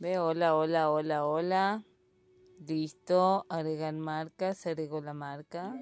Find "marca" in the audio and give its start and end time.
3.92-4.54, 5.12-5.78